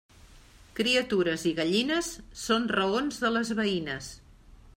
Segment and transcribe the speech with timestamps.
[0.79, 2.09] Criatures i gallines
[2.45, 4.11] són raons de les veïnes.